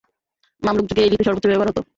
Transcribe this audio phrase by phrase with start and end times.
[0.61, 1.79] Mamluk যুগে এই লিপির সর্বোচ্চ ব্যবহার হত।